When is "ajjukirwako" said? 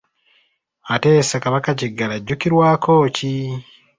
2.17-2.93